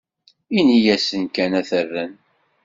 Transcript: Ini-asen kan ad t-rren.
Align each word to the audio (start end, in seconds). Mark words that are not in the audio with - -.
Ini-asen 0.57 1.23
kan 1.35 1.51
ad 1.59 1.65
t-rren. 1.69 2.13